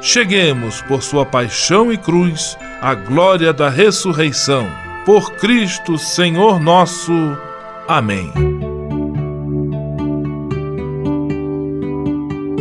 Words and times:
cheguemos, 0.00 0.80
por 0.82 1.02
sua 1.02 1.26
paixão 1.26 1.92
e 1.92 1.96
cruz, 1.96 2.56
à 2.80 2.94
glória 2.94 3.52
da 3.52 3.68
ressurreição. 3.68 4.66
Por 5.04 5.32
Cristo, 5.32 5.98
Senhor 5.98 6.60
nosso. 6.60 7.12
Amém. 7.88 8.32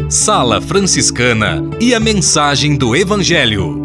Sala 0.09 0.59
Franciscana 0.59 1.61
e 1.79 1.93
a 1.93 1.99
mensagem 1.99 2.75
do 2.75 2.95
Evangelho. 2.95 3.79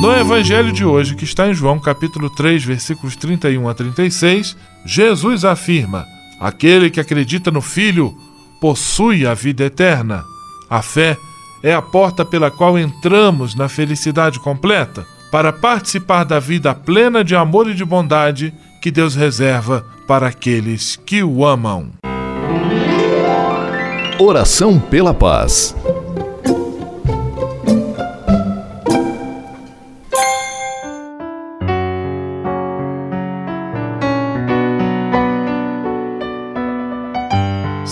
No 0.00 0.12
Evangelho 0.12 0.72
de 0.72 0.84
hoje, 0.84 1.14
que 1.14 1.24
está 1.24 1.48
em 1.48 1.54
João 1.54 1.78
capítulo 1.78 2.30
3, 2.30 2.64
versículos 2.64 3.16
31 3.16 3.68
a 3.68 3.74
36, 3.74 4.56
Jesus 4.86 5.44
afirma: 5.44 6.06
Aquele 6.40 6.88
que 6.88 7.00
acredita 7.00 7.50
no 7.50 7.60
Filho 7.60 8.16
possui 8.60 9.26
a 9.26 9.34
vida 9.34 9.64
eterna. 9.64 10.24
A 10.68 10.82
fé 10.82 11.16
é 11.62 11.72
a 11.72 11.82
porta 11.82 12.24
pela 12.24 12.50
qual 12.50 12.78
entramos 12.78 13.54
na 13.54 13.68
felicidade 13.68 14.38
completa, 14.40 15.06
para 15.30 15.52
participar 15.52 16.24
da 16.24 16.38
vida 16.38 16.74
plena 16.74 17.22
de 17.22 17.36
amor 17.36 17.68
e 17.68 17.74
de 17.74 17.84
bondade 17.84 18.52
que 18.80 18.90
Deus 18.90 19.14
reserva 19.14 19.84
para 20.06 20.28
aqueles 20.28 20.96
que 20.96 21.22
o 21.22 21.44
amam. 21.44 21.90
Oração 24.18 24.78
pela 24.78 25.14
paz. 25.14 25.74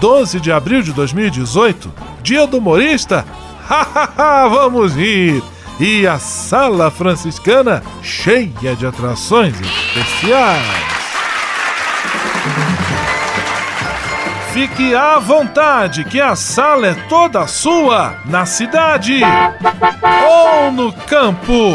12 0.00 0.40
de 0.40 0.52
abril 0.52 0.82
de 0.82 0.92
2018, 0.92 1.92
dia 2.22 2.46
do 2.46 2.58
humorista. 2.58 3.24
Vamos 4.50 4.94
rir! 4.94 5.42
e 5.80 6.06
a 6.06 6.18
Sala 6.18 6.90
Franciscana 6.90 7.82
cheia 8.02 8.74
de 8.76 8.86
atrações 8.86 9.54
especiais. 9.60 10.88
Fique 14.52 14.94
à 14.94 15.18
vontade, 15.20 16.04
que 16.04 16.20
a 16.20 16.34
sala 16.34 16.88
é 16.88 16.94
toda 17.08 17.46
sua, 17.46 18.16
na 18.24 18.44
cidade 18.44 19.20
ou 20.26 20.72
no 20.72 20.92
campo. 20.92 21.74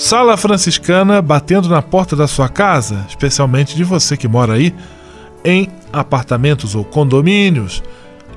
Sala 0.00 0.34
Franciscana 0.38 1.20
batendo 1.20 1.68
na 1.68 1.82
porta 1.82 2.16
da 2.16 2.26
sua 2.26 2.48
casa, 2.48 3.04
especialmente 3.06 3.76
de 3.76 3.84
você 3.84 4.16
que 4.16 4.26
mora 4.26 4.54
aí 4.54 4.74
em 5.44 5.68
apartamentos 5.92 6.74
ou 6.74 6.82
condomínios. 6.82 7.82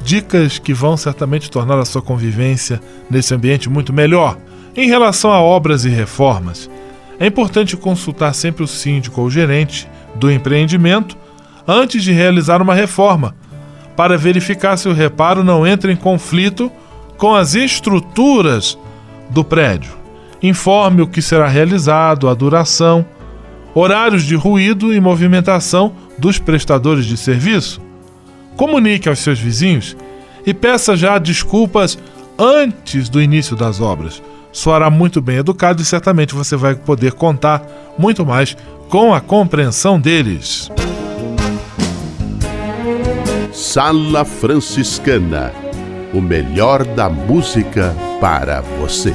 Dicas 0.03 0.59
que 0.59 0.73
vão 0.73 0.97
certamente 0.97 1.49
tornar 1.49 1.79
a 1.79 1.85
sua 1.85 2.01
convivência 2.01 2.81
nesse 3.09 3.33
ambiente 3.33 3.69
muito 3.69 3.93
melhor. 3.93 4.37
Em 4.75 4.89
relação 4.89 5.31
a 5.31 5.41
obras 5.41 5.85
e 5.85 5.89
reformas, 5.89 6.69
é 7.17 7.27
importante 7.27 7.77
consultar 7.77 8.35
sempre 8.35 8.61
o 8.61 8.67
síndico 8.67 9.21
ou 9.21 9.29
gerente 9.29 9.89
do 10.15 10.29
empreendimento 10.29 11.15
antes 11.65 12.03
de 12.03 12.11
realizar 12.11 12.61
uma 12.61 12.75
reforma, 12.75 13.37
para 13.95 14.17
verificar 14.17 14.75
se 14.75 14.89
o 14.89 14.93
reparo 14.93 15.45
não 15.45 15.65
entra 15.65 15.93
em 15.93 15.95
conflito 15.95 16.69
com 17.17 17.33
as 17.33 17.55
estruturas 17.55 18.77
do 19.29 19.45
prédio 19.45 20.02
informe 20.43 21.01
o 21.01 21.07
que 21.07 21.21
será 21.21 21.47
realizado, 21.47 22.29
a 22.29 22.33
duração, 22.33 23.05
horários 23.73 24.23
de 24.23 24.35
ruído 24.35 24.93
e 24.93 24.99
movimentação 24.99 25.93
dos 26.17 26.37
prestadores 26.37 27.05
de 27.05 27.17
serviço. 27.17 27.81
Comunique 28.55 29.09
aos 29.09 29.19
seus 29.19 29.39
vizinhos 29.39 29.97
e 30.45 30.53
peça 30.53 30.95
já 30.95 31.17
desculpas 31.17 31.97
antes 32.37 33.09
do 33.09 33.21
início 33.21 33.55
das 33.55 33.79
obras. 33.79 34.21
Soará 34.51 34.89
muito 34.89 35.21
bem 35.21 35.37
educado 35.37 35.81
e 35.81 35.85
certamente 35.85 36.35
você 36.35 36.55
vai 36.55 36.75
poder 36.75 37.13
contar 37.13 37.65
muito 37.97 38.25
mais 38.25 38.55
com 38.89 39.13
a 39.13 39.21
compreensão 39.21 39.99
deles. 39.99 40.69
Sala 43.51 44.23
Franciscana 44.25 45.63
o 46.13 46.21
melhor 46.21 46.85
da 46.85 47.09
música 47.09 47.95
para 48.21 48.61
você. 48.61 49.13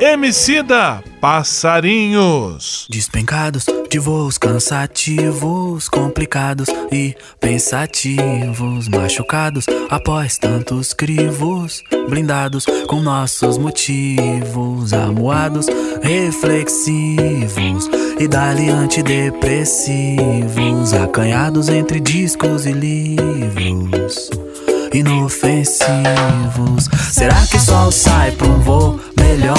Emicida 0.00 1.02
Passarinhos. 1.20 2.86
Despencados 2.90 3.66
de 3.88 3.98
voos 3.98 4.36
cansativos, 4.36 5.88
complicados 5.88 6.68
e 6.90 7.14
pensativos, 7.40 8.88
machucados 8.88 9.66
após 9.88 10.36
tantos 10.36 10.92
crivos, 10.92 11.82
blindados 12.08 12.66
com 12.88 13.00
nossos 13.00 13.56
motivos, 13.56 14.92
amuados, 14.92 15.66
reflexivos 16.02 17.88
e 18.18 18.26
dali 18.26 18.68
antidepressivos, 18.68 20.92
acanhados 20.92 21.68
entre 21.68 22.00
discos 22.00 22.66
e 22.66 22.72
livros 22.72 24.28
inofensivos. 24.92 26.88
Será 27.12 27.46
que 27.46 27.56
o 27.56 27.60
sol 27.60 27.90
sai 27.90 28.30
pra 28.32 28.46
um 28.46 28.60
voo 28.60 29.00
melhor? 29.18 29.58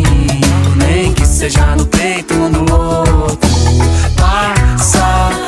seja 1.41 1.75
no 1.75 1.87
peito 1.87 2.35
um 2.35 2.51
do 2.51 2.71
outro. 2.71 3.49
Passarinho, 4.15 5.43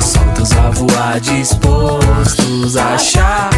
soltos 0.00 0.52
a 0.52 0.70
voar, 0.70 1.18
dispostos 1.18 2.76
a 2.76 2.94
achar 2.94 3.50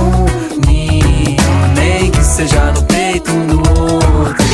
um 0.00 0.26
ninho, 0.64 1.36
nem 1.74 2.08
que 2.12 2.22
seja 2.22 2.70
no 2.70 2.84
peito 2.84 3.32
um 3.32 3.46
do 3.48 3.56
outro. 3.56 4.47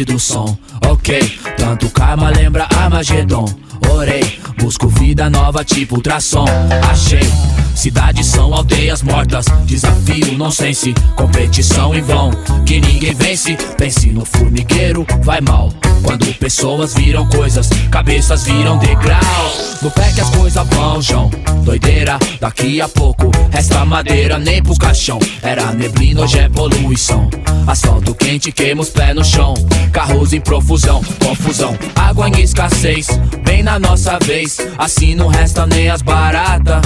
Sido 0.00 0.18
som, 0.18 0.56
ok. 0.86 1.38
Tanto 1.58 1.90
karma 1.90 2.30
lembra 2.30 2.66
Armagedon. 2.74 3.44
Orei, 3.90 4.40
busco 4.58 4.88
vida 4.88 5.28
nova 5.28 5.62
tipo 5.62 5.96
ultrassom. 5.96 6.46
Achei, 6.90 7.28
cidades 7.74 8.26
são 8.26 8.54
aldeias 8.54 9.02
mortas. 9.02 9.46
Desafio, 9.64 10.38
nonsense, 10.38 10.94
competição 11.16 11.94
em 11.94 12.00
vão. 12.00 12.30
Que 12.64 12.80
ninguém 12.80 13.14
vence, 13.14 13.56
pense 13.76 14.08
no 14.08 14.24
formigueiro, 14.24 15.06
vai 15.22 15.40
mal. 15.42 15.70
Quando 16.02 16.32
pessoas 16.38 16.94
viram 16.94 17.26
coisas, 17.28 17.68
cabeças 17.90 18.44
viram 18.44 18.78
degraus. 18.78 19.80
No 19.82 19.90
pé 19.90 20.12
que 20.12 20.20
as 20.20 20.30
coisas 20.30 20.66
vão, 20.68 21.02
João. 21.02 21.30
Doideira, 21.62 22.18
daqui 22.40 22.80
a 22.80 22.88
pouco 22.88 23.30
resta 23.50 23.84
madeira 23.84 24.38
nem 24.38 24.62
pro 24.62 24.74
caixão. 24.76 25.18
Era 25.42 25.72
neblina, 25.72 26.22
hoje 26.22 26.38
é 26.38 26.48
poluição. 26.48 27.28
Asfalto 27.70 28.12
quente, 28.16 28.50
queima 28.50 28.82
os 28.82 28.92
no 29.14 29.24
chão. 29.24 29.54
Carros 29.92 30.32
em 30.32 30.40
profusão, 30.40 31.00
confusão. 31.24 31.78
Água 31.94 32.28
em 32.28 32.40
escassez, 32.40 33.06
bem 33.44 33.62
na 33.62 33.78
nossa 33.78 34.18
vez. 34.18 34.58
Assim 34.76 35.14
não 35.14 35.28
resta 35.28 35.64
nem 35.68 35.88
as 35.88 36.02
baratas. 36.02 36.82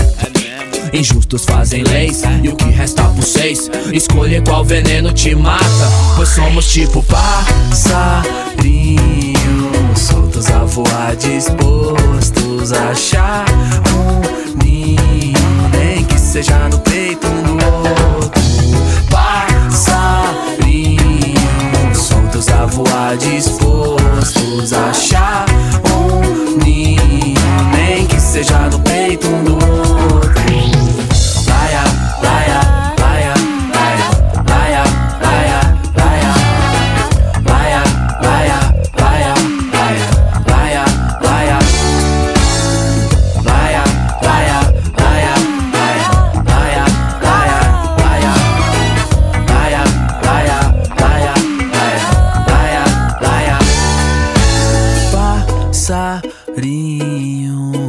Injustos 0.92 1.46
fazem 1.46 1.82
leis 1.84 2.20
e 2.42 2.48
o 2.50 2.54
que 2.54 2.66
resta 2.66 3.02
por 3.04 3.24
seis 3.24 3.70
Escolher 3.92 4.44
qual 4.44 4.64
veneno 4.64 5.12
te 5.12 5.34
mata 5.34 5.64
Pois 6.14 6.28
somos 6.28 6.70
tipo 6.72 7.02
passarinhos 7.02 8.28
Soltos 9.98 10.46
a 10.50 10.58
voar, 10.58 11.16
dispostos 11.16 12.72
a 12.72 12.90
achar 12.90 13.44
um 13.90 14.62
ninho 14.62 15.32
Nem 15.72 16.04
que 16.04 16.16
seja 16.16 16.68
no 16.68 16.78
peito 16.78 17.26
um 17.26 17.42
do 17.42 17.54
outro 18.20 18.43
A 22.52 22.66
voar, 22.66 23.16
dispostos 23.16 24.72
a 24.72 24.90
achar 24.90 25.46
um 25.96 26.56
ninho 26.62 27.34
Nem 27.72 28.06
que 28.06 28.20
seja 28.20 28.68
no 28.70 28.80
peito 28.80 29.26
um 29.28 29.44
do 29.44 29.54
outro 29.54 30.32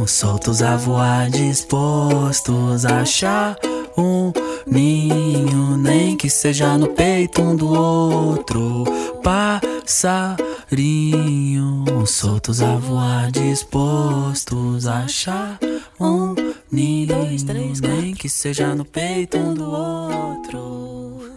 soltos 0.06 0.62
a 0.62 0.76
voar, 0.76 1.28
dispostos 1.30 2.86
a 2.86 3.00
achar 3.00 3.56
um 3.96 4.32
ninho, 4.66 5.76
nem 5.76 6.16
que 6.16 6.30
seja 6.30 6.78
no 6.78 6.88
peito 6.88 7.42
um 7.42 7.54
do 7.56 7.68
outro. 7.68 8.84
Passarinho, 9.22 10.24
soltos 12.06 12.62
a 12.62 12.76
voar, 12.76 13.30
dispostos 13.30 14.86
a 14.86 15.00
achar 15.00 15.58
um 16.00 16.34
ninho, 16.70 17.14
nem 17.82 18.14
que 18.14 18.28
seja 18.28 18.74
no 18.74 18.84
peito 18.84 19.36
um 19.36 19.54
do 19.54 19.70
outro. 19.70 21.36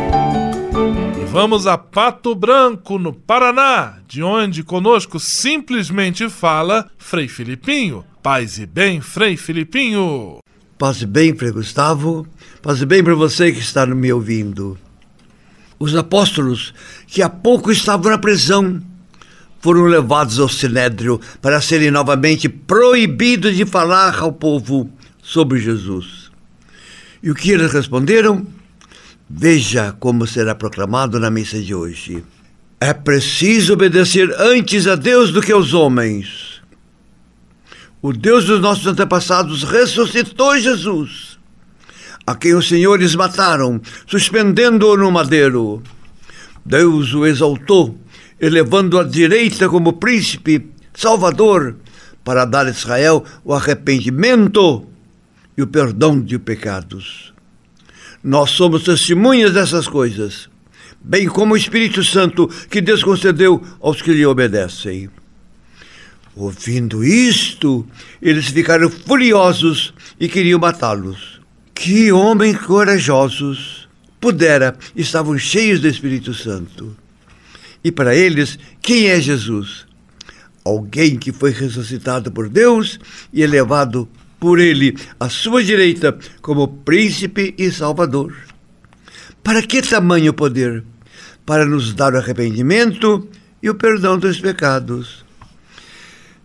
Vamos 1.31 1.65
a 1.65 1.77
Pato 1.77 2.35
Branco, 2.35 2.99
no 2.99 3.13
Paraná, 3.13 3.99
de 4.05 4.21
onde 4.21 4.63
conosco 4.63 5.17
simplesmente 5.17 6.29
fala 6.29 6.91
Frei 6.97 7.29
Filipinho. 7.29 8.03
Paz 8.21 8.59
e 8.59 8.65
bem, 8.65 8.99
Frei 8.99 9.37
Filipinho. 9.37 10.39
Paz 10.77 11.01
e 11.01 11.05
bem, 11.05 11.33
Frei 11.33 11.51
Gustavo. 11.51 12.27
Paz 12.61 12.81
e 12.81 12.85
bem 12.85 13.01
para 13.01 13.15
você 13.15 13.49
que 13.53 13.59
está 13.59 13.85
me 13.85 14.11
ouvindo. 14.11 14.77
Os 15.79 15.95
apóstolos, 15.95 16.73
que 17.07 17.21
há 17.21 17.29
pouco 17.29 17.71
estavam 17.71 18.11
na 18.11 18.17
prisão, 18.17 18.81
foram 19.61 19.85
levados 19.85 20.37
ao 20.37 20.49
Sinédrio 20.49 21.17
para 21.41 21.61
serem 21.61 21.91
novamente 21.91 22.49
proibidos 22.49 23.55
de 23.55 23.65
falar 23.65 24.19
ao 24.19 24.33
povo 24.33 24.91
sobre 25.23 25.59
Jesus. 25.59 26.29
E 27.23 27.31
o 27.31 27.35
que 27.35 27.51
eles 27.51 27.71
responderam? 27.71 28.45
Veja 29.33 29.95
como 29.97 30.27
será 30.27 30.53
proclamado 30.53 31.17
na 31.17 31.31
missa 31.31 31.59
de 31.59 31.73
hoje. 31.73 32.23
É 32.81 32.93
preciso 32.93 33.73
obedecer 33.73 34.29
antes 34.37 34.85
a 34.87 34.95
Deus 34.95 35.31
do 35.31 35.41
que 35.41 35.53
aos 35.53 35.73
homens. 35.73 36.61
O 38.01 38.11
Deus 38.11 38.43
dos 38.43 38.59
nossos 38.59 38.85
antepassados 38.85 39.63
ressuscitou 39.63 40.59
Jesus, 40.59 41.39
a 42.27 42.35
quem 42.35 42.53
os 42.53 42.67
senhores 42.67 43.15
mataram, 43.15 43.79
suspendendo-o 44.05 44.97
no 44.97 45.09
madeiro. 45.09 45.81
Deus 46.65 47.13
o 47.13 47.25
exaltou, 47.25 47.97
elevando-o 48.39 48.99
à 48.99 49.03
direita 49.03 49.69
como 49.69 49.93
príncipe, 49.93 50.69
salvador, 50.93 51.77
para 52.23 52.43
dar 52.43 52.67
a 52.67 52.71
Israel 52.71 53.23
o 53.45 53.53
arrependimento 53.53 54.85
e 55.57 55.61
o 55.61 55.67
perdão 55.67 56.19
de 56.19 56.37
pecados. 56.37 57.30
Nós 58.23 58.51
somos 58.51 58.83
testemunhas 58.83 59.53
dessas 59.53 59.87
coisas, 59.87 60.47
bem 61.01 61.27
como 61.27 61.53
o 61.53 61.57
Espírito 61.57 62.03
Santo 62.03 62.47
que 62.69 62.79
Deus 62.79 63.03
concedeu 63.03 63.61
aos 63.79 64.01
que 64.01 64.13
lhe 64.13 64.25
obedecem. 64.25 65.09
Ouvindo 66.35 67.03
isto, 67.03 67.85
eles 68.21 68.47
ficaram 68.47 68.89
furiosos 68.89 69.93
e 70.19 70.29
queriam 70.29 70.59
matá-los. 70.59 71.41
Que 71.73 72.11
homens 72.11 72.57
corajosos! 72.59 73.89
Pudera, 74.19 74.77
estavam 74.95 75.35
cheios 75.37 75.79
do 75.79 75.87
Espírito 75.87 76.31
Santo. 76.31 76.95
E 77.83 77.91
para 77.91 78.15
eles, 78.15 78.59
quem 78.79 79.07
é 79.07 79.19
Jesus? 79.19 79.87
Alguém 80.63 81.17
que 81.17 81.31
foi 81.31 81.51
ressuscitado 81.51 82.31
por 82.31 82.47
Deus 82.47 82.99
e 83.33 83.41
elevado 83.41 84.07
por 84.41 84.59
ele 84.59 84.97
à 85.19 85.29
sua 85.29 85.63
direita 85.63 86.17
como 86.41 86.67
príncipe 86.67 87.53
e 87.59 87.71
salvador. 87.71 88.33
Para 89.43 89.61
que 89.61 89.83
tamanho 89.83 90.33
poder? 90.33 90.83
Para 91.45 91.63
nos 91.63 91.93
dar 91.93 92.15
o 92.15 92.17
arrependimento 92.17 93.29
e 93.61 93.69
o 93.69 93.75
perdão 93.75 94.17
dos 94.17 94.41
pecados. 94.41 95.23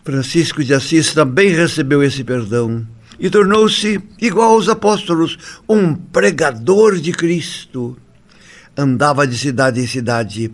Francisco 0.04 0.62
de 0.62 0.74
Assis 0.74 1.14
também 1.14 1.48
recebeu 1.48 2.02
esse 2.02 2.22
perdão 2.22 2.86
e 3.18 3.30
tornou-se, 3.30 3.98
igual 4.20 4.50
aos 4.50 4.68
apóstolos, 4.68 5.38
um 5.66 5.94
pregador 5.94 7.00
de 7.00 7.12
Cristo. 7.12 7.96
Andava 8.76 9.26
de 9.26 9.38
cidade 9.38 9.80
em 9.80 9.86
cidade, 9.86 10.50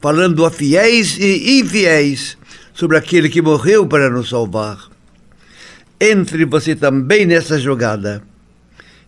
falando 0.00 0.46
a 0.46 0.50
fiéis 0.50 1.18
e 1.18 1.60
infiéis 1.60 2.38
sobre 2.72 2.96
aquele 2.96 3.28
que 3.28 3.42
morreu 3.42 3.86
para 3.86 4.08
nos 4.08 4.30
salvar 4.30 4.95
entre 6.00 6.44
você 6.44 6.74
também 6.74 7.24
nessa 7.24 7.58
jogada 7.58 8.22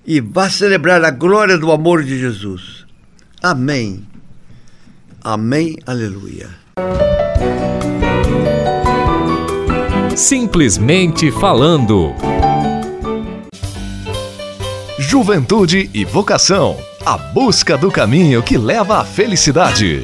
e 0.07 0.21
vá 0.21 0.49
celebrar 0.49 1.05
a 1.05 1.11
glória 1.11 1.59
do 1.59 1.71
amor 1.71 2.03
de 2.03 2.19
Jesus. 2.19 2.87
Amém. 3.43 4.07
Amém. 5.23 5.77
Aleluia. 5.87 6.49
Simplesmente 10.17 11.31
falando. 11.31 12.15
Juventude 14.99 15.91
e 15.93 16.05
vocação. 16.05 16.77
A 17.05 17.17
busca 17.17 17.77
do 17.77 17.91
caminho 17.91 18.43
que 18.43 18.59
leva 18.59 18.99
à 18.99 19.05
felicidade. 19.05 20.03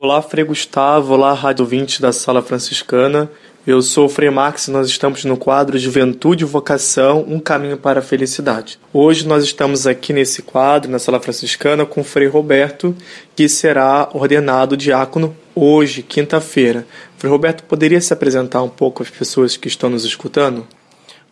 Olá, 0.00 0.20
Frei 0.20 0.44
Gustavo. 0.44 1.14
Olá, 1.14 1.32
Rádio 1.32 1.64
20 1.64 2.02
da 2.02 2.12
Sala 2.12 2.42
Franciscana. 2.42 3.30
Eu 3.68 3.82
sou 3.82 4.06
o 4.06 4.08
Frei 4.08 4.30
Max 4.30 4.66
e 4.66 4.70
nós 4.70 4.88
estamos 4.88 5.26
no 5.26 5.36
quadro 5.36 5.78
Juventude 5.78 6.42
e 6.42 6.46
Vocação, 6.46 7.22
um 7.28 7.38
caminho 7.38 7.76
para 7.76 8.00
a 8.00 8.02
felicidade. 8.02 8.80
Hoje 8.94 9.28
nós 9.28 9.44
estamos 9.44 9.86
aqui 9.86 10.10
nesse 10.10 10.40
quadro, 10.40 10.90
na 10.90 10.98
Sala 10.98 11.20
Franciscana, 11.20 11.84
com 11.84 12.00
o 12.00 12.04
Frei 12.04 12.28
Roberto, 12.28 12.96
que 13.36 13.46
será 13.46 14.08
ordenado 14.14 14.74
diácono 14.74 15.36
hoje, 15.54 16.02
quinta-feira. 16.02 16.86
Frei 17.18 17.30
Roberto, 17.30 17.62
poderia 17.64 18.00
se 18.00 18.10
apresentar 18.10 18.62
um 18.62 18.70
pouco 18.70 19.02
às 19.02 19.10
pessoas 19.10 19.54
que 19.58 19.68
estão 19.68 19.90
nos 19.90 20.06
escutando? 20.06 20.66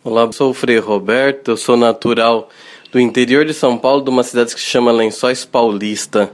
Olá, 0.03 0.31
sou 0.31 0.51
o 0.51 0.53
Frei 0.53 0.77
Roberto, 0.77 1.49
eu 1.49 1.57
sou 1.57 1.75
natural 1.75 2.49
do 2.91 2.99
interior 2.99 3.45
de 3.45 3.53
São 3.55 3.79
Paulo, 3.79 4.03
de 4.03 4.11
uma 4.11 4.21
cidade 4.21 4.53
que 4.53 4.61
se 4.61 4.67
chama 4.67 4.91
Lençóis 4.91 5.43
Paulista. 5.43 6.31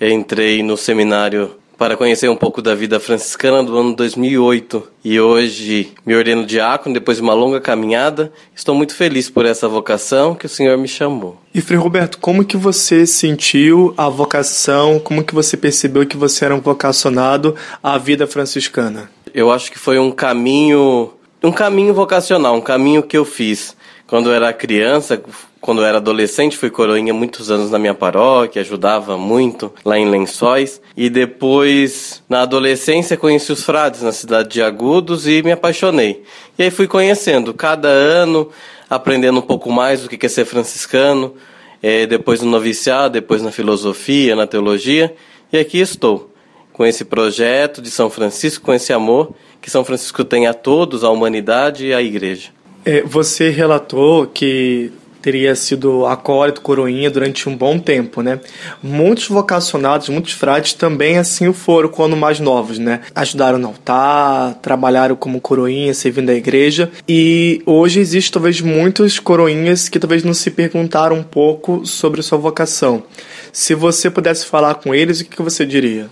Entrei 0.00 0.62
no 0.62 0.76
seminário 0.76 1.56
para 1.82 1.96
conhecer 1.96 2.30
um 2.30 2.36
pouco 2.36 2.62
da 2.62 2.76
vida 2.76 3.00
franciscana 3.00 3.60
do 3.60 3.76
ano 3.76 3.96
2008 3.96 4.86
e 5.04 5.18
hoje 5.18 5.92
me 6.06 6.14
ordeno 6.14 6.46
diácono 6.46 6.94
depois 6.94 7.16
de 7.16 7.24
uma 7.24 7.34
longa 7.34 7.60
caminhada. 7.60 8.32
Estou 8.54 8.72
muito 8.72 8.94
feliz 8.94 9.28
por 9.28 9.44
essa 9.44 9.66
vocação 9.66 10.32
que 10.32 10.46
o 10.46 10.48
Senhor 10.48 10.78
me 10.78 10.86
chamou. 10.86 11.38
E 11.52 11.60
Frei 11.60 11.76
Roberto, 11.76 12.18
como 12.18 12.44
que 12.44 12.56
você 12.56 13.04
sentiu 13.04 13.92
a 13.96 14.08
vocação? 14.08 15.00
Como 15.00 15.24
que 15.24 15.34
você 15.34 15.56
percebeu 15.56 16.06
que 16.06 16.16
você 16.16 16.44
era 16.44 16.54
um 16.54 16.60
vocacionado 16.60 17.56
à 17.82 17.98
vida 17.98 18.28
franciscana? 18.28 19.10
Eu 19.34 19.50
acho 19.50 19.72
que 19.72 19.78
foi 19.78 19.98
um 19.98 20.12
caminho, 20.12 21.12
um 21.42 21.50
caminho 21.50 21.92
vocacional, 21.92 22.54
um 22.54 22.60
caminho 22.60 23.02
que 23.02 23.18
eu 23.18 23.24
fiz 23.24 23.76
quando 24.12 24.28
eu 24.28 24.34
era 24.34 24.52
criança, 24.52 25.22
quando 25.58 25.80
eu 25.80 25.86
era 25.86 25.96
adolescente, 25.96 26.58
fui 26.58 26.68
coroinha 26.68 27.14
muitos 27.14 27.50
anos 27.50 27.70
na 27.70 27.78
minha 27.78 27.94
paróquia, 27.94 28.60
ajudava 28.60 29.16
muito 29.16 29.72
lá 29.82 29.98
em 29.98 30.06
Lençóis. 30.06 30.82
E 30.94 31.08
depois, 31.08 32.22
na 32.28 32.42
adolescência, 32.42 33.16
conheci 33.16 33.50
os 33.50 33.64
frades 33.64 34.02
na 34.02 34.12
cidade 34.12 34.50
de 34.50 34.60
Agudos 34.60 35.26
e 35.26 35.42
me 35.42 35.50
apaixonei. 35.50 36.24
E 36.58 36.64
aí 36.64 36.70
fui 36.70 36.86
conhecendo, 36.86 37.54
cada 37.54 37.88
ano, 37.88 38.50
aprendendo 38.90 39.38
um 39.38 39.42
pouco 39.42 39.72
mais 39.72 40.02
do 40.02 40.10
que 40.10 40.26
é 40.26 40.28
ser 40.28 40.44
franciscano, 40.44 41.34
é, 41.82 42.04
depois 42.04 42.42
no 42.42 42.50
noviciado, 42.50 43.14
depois 43.14 43.40
na 43.40 43.50
filosofia, 43.50 44.36
na 44.36 44.46
teologia. 44.46 45.16
E 45.50 45.56
aqui 45.56 45.78
estou, 45.78 46.30
com 46.70 46.84
esse 46.84 47.06
projeto 47.06 47.80
de 47.80 47.90
São 47.90 48.10
Francisco, 48.10 48.62
com 48.62 48.74
esse 48.74 48.92
amor 48.92 49.34
que 49.58 49.70
São 49.70 49.82
Francisco 49.82 50.22
tem 50.22 50.46
a 50.46 50.52
todos, 50.52 51.02
a 51.02 51.08
humanidade 51.08 51.86
e 51.86 51.94
a 51.94 52.02
igreja. 52.02 52.50
É, 52.84 53.02
você 53.02 53.50
relatou 53.50 54.26
que 54.26 54.92
teria 55.22 55.54
sido 55.54 56.04
acólito, 56.04 56.60
coroinha 56.60 57.08
durante 57.08 57.48
um 57.48 57.56
bom 57.56 57.78
tempo, 57.78 58.20
né? 58.22 58.40
Muitos 58.82 59.28
vocacionados, 59.28 60.08
muitos 60.08 60.32
frades 60.32 60.72
também 60.74 61.16
assim 61.16 61.46
o 61.46 61.52
foram 61.52 61.88
quando 61.88 62.16
mais 62.16 62.40
novos, 62.40 62.78
né? 62.78 63.02
Ajudaram 63.14 63.56
no 63.56 63.68
altar, 63.68 64.54
trabalharam 64.60 65.14
como 65.14 65.40
coroinha, 65.40 65.94
servindo 65.94 66.30
a 66.30 66.34
igreja. 66.34 66.90
E 67.08 67.62
hoje 67.64 68.00
existe 68.00 68.32
talvez 68.32 68.60
muitos 68.60 69.20
coroinhas 69.20 69.88
que 69.88 70.00
talvez 70.00 70.24
não 70.24 70.34
se 70.34 70.50
perguntaram 70.50 71.16
um 71.16 71.22
pouco 71.22 71.86
sobre 71.86 72.20
sua 72.20 72.38
vocação. 72.38 73.04
Se 73.52 73.74
você 73.74 74.10
pudesse 74.10 74.44
falar 74.46 74.74
com 74.74 74.92
eles, 74.92 75.20
o 75.20 75.24
que 75.24 75.40
você 75.40 75.64
diria? 75.64 76.08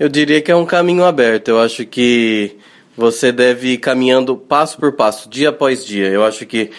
Eu 0.00 0.08
diria 0.08 0.40
que 0.40 0.50
é 0.50 0.56
um 0.56 0.64
caminho 0.64 1.04
aberto. 1.04 1.48
Eu 1.48 1.60
acho 1.60 1.84
que 1.84 2.56
você 2.96 3.32
deve 3.32 3.74
ir 3.74 3.78
caminhando 3.78 4.36
passo 4.36 4.78
por 4.78 4.92
passo, 4.92 5.28
dia 5.28 5.48
após 5.48 5.84
dia. 5.84 6.08
Eu 6.08 6.24
acho 6.24 6.44
que 6.46 6.70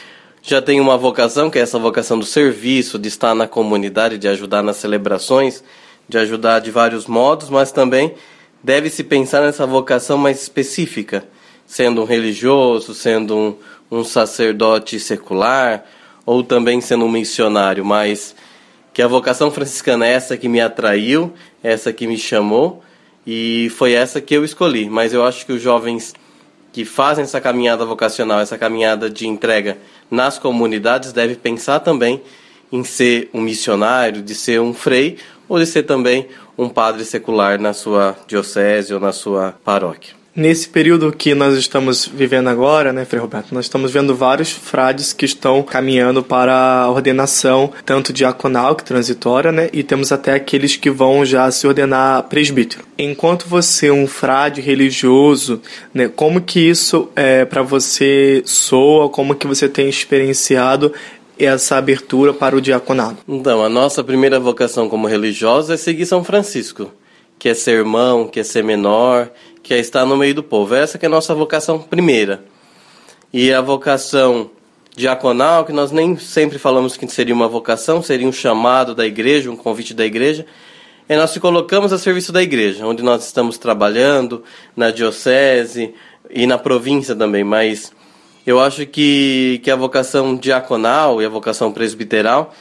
já 0.41 0.61
tem 0.61 0.79
uma 0.79 0.97
vocação, 0.97 1.49
que 1.49 1.57
é 1.57 1.61
essa 1.61 1.79
vocação 1.79 2.19
do 2.19 2.25
serviço, 2.25 2.99
de 2.99 3.07
estar 3.07 3.33
na 3.33 3.47
comunidade, 3.47 4.17
de 4.17 4.27
ajudar 4.27 4.61
nas 4.61 4.77
celebrações, 4.77 5.63
de 6.07 6.17
ajudar 6.17 6.59
de 6.59 6.69
vários 6.69 7.07
modos, 7.07 7.49
mas 7.49 7.71
também 7.71 8.13
deve-se 8.61 9.03
pensar 9.03 9.41
nessa 9.41 9.65
vocação 9.65 10.17
mais 10.17 10.41
específica, 10.41 11.25
sendo 11.65 12.01
um 12.01 12.05
religioso, 12.05 12.93
sendo 12.93 13.35
um, 13.37 13.55
um 13.99 14.03
sacerdote 14.03 14.99
secular, 14.99 15.85
ou 16.25 16.43
também 16.43 16.79
sendo 16.81 17.05
um 17.05 17.11
missionário, 17.11 17.83
mas 17.83 18.35
que 18.93 19.01
a 19.01 19.07
vocação 19.07 19.49
franciscana 19.49 20.05
é 20.05 20.11
essa 20.11 20.37
que 20.37 20.47
me 20.47 20.61
atraiu, 20.61 21.33
essa 21.63 21.91
que 21.91 22.05
me 22.05 22.17
chamou, 22.17 22.83
e 23.25 23.71
foi 23.77 23.93
essa 23.93 24.19
que 24.21 24.35
eu 24.35 24.43
escolhi. 24.43 24.89
Mas 24.89 25.13
eu 25.13 25.23
acho 25.25 25.45
que 25.45 25.53
os 25.53 25.61
jovens 25.61 26.13
que 26.71 26.83
fazem 26.83 27.23
essa 27.23 27.39
caminhada 27.39 27.85
vocacional, 27.85 28.39
essa 28.39 28.57
caminhada 28.57 29.09
de 29.09 29.27
entrega 29.27 29.77
nas 30.09 30.39
comunidades, 30.39 31.13
devem 31.13 31.35
pensar 31.35 31.79
também 31.79 32.21
em 32.71 32.83
ser 32.83 33.29
um 33.33 33.41
missionário, 33.41 34.21
de 34.23 34.33
ser 34.33 34.59
um 34.59 34.73
frei 34.73 35.17
ou 35.47 35.59
de 35.59 35.65
ser 35.65 35.83
também 35.83 36.27
um 36.57 36.67
padre 36.67 37.05
secular 37.05 37.59
na 37.59 37.73
sua 37.73 38.15
diocese 38.27 38.93
ou 38.93 38.99
na 38.99 39.11
sua 39.11 39.53
paróquia. 39.63 40.22
Nesse 40.35 40.67
período 40.67 41.11
que 41.11 41.35
nós 41.35 41.55
estamos 41.55 42.07
vivendo 42.07 42.47
agora, 42.47 42.91
né, 42.91 43.05
Frei 43.05 43.21
Roberto, 43.21 43.53
nós 43.53 43.65
estamos 43.65 43.91
vendo 43.91 44.15
vários 44.15 44.51
frades 44.51 45.13
que 45.13 45.25
estão 45.25 45.61
caminhando 45.61 46.23
para 46.23 46.81
a 46.81 46.89
ordenação, 46.89 47.71
tanto 47.85 48.11
diaconal, 48.11 48.75
que 48.75 48.83
transitória, 48.83 49.51
né, 49.51 49.69
e 49.71 49.83
temos 49.83 50.11
até 50.11 50.33
aqueles 50.33 50.75
que 50.75 50.89
vão 50.89 51.23
já 51.23 51.51
se 51.51 51.67
ordenar 51.67 52.23
presbítero. 52.23 52.83
Enquanto 52.97 53.47
você 53.47 53.89
é 53.89 53.93
um 53.93 54.07
frade 54.07 54.59
religioso, 54.59 55.61
né, 55.93 56.07
como 56.07 56.41
que 56.41 56.59
isso 56.59 57.09
é 57.15 57.45
para 57.45 57.61
você 57.61 58.41
soa, 58.43 59.09
como 59.09 59.35
que 59.35 59.45
você 59.45 59.69
tem 59.69 59.87
experienciado 59.87 60.91
essa 61.37 61.77
abertura 61.77 62.33
para 62.33 62.55
o 62.55 62.61
diaconado? 62.61 63.17
Então, 63.27 63.63
a 63.63 63.69
nossa 63.69 64.03
primeira 64.03 64.39
vocação 64.39 64.89
como 64.89 65.05
religiosa 65.05 65.75
é 65.75 65.77
seguir 65.77 66.07
São 66.07 66.23
Francisco, 66.23 66.91
que 67.37 67.49
é 67.49 67.53
ser 67.53 67.79
irmão, 67.79 68.27
que 68.27 68.39
é 68.39 68.43
ser 68.43 68.63
menor, 68.63 69.29
que 69.61 69.73
é 69.73 69.79
estar 69.79 70.05
no 70.05 70.17
meio 70.17 70.35
do 70.35 70.43
povo. 70.43 70.75
Essa 70.75 70.97
que 70.97 71.05
é 71.05 71.07
a 71.07 71.11
nossa 71.11 71.33
vocação 71.33 71.79
primeira. 71.79 72.43
E 73.31 73.51
a 73.51 73.61
vocação 73.61 74.51
diaconal, 74.95 75.65
que 75.65 75.71
nós 75.71 75.91
nem 75.91 76.17
sempre 76.17 76.59
falamos 76.59 76.95
que 76.95 77.07
seria 77.07 77.33
uma 77.33 77.47
vocação, 77.47 78.01
seria 78.01 78.27
um 78.27 78.31
chamado 78.31 78.93
da 78.93 79.05
igreja, 79.05 79.49
um 79.49 79.55
convite 79.55 79.93
da 79.93 80.05
igreja, 80.05 80.45
é 81.09 81.17
nós 81.17 81.31
se 81.31 81.39
colocamos 81.39 81.91
a 81.91 81.97
serviço 81.97 82.31
da 82.31 82.41
igreja, 82.41 82.85
onde 82.85 83.03
nós 83.03 83.25
estamos 83.25 83.57
trabalhando, 83.57 84.43
na 84.75 84.91
diocese 84.91 85.93
e 86.29 86.45
na 86.45 86.57
província 86.57 87.15
também, 87.15 87.43
mas 87.43 87.91
eu 88.45 88.59
acho 88.59 88.85
que, 88.85 89.59
que 89.63 89.71
a 89.71 89.75
vocação 89.75 90.35
diaconal 90.35 91.21
e 91.21 91.25
a 91.25 91.29
vocação 91.29 91.71
presbiteral 91.71 92.53